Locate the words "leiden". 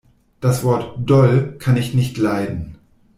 2.17-2.75